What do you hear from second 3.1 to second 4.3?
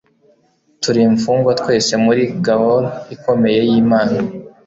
Ikomeye yImana